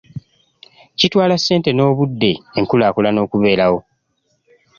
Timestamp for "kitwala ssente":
0.99-1.69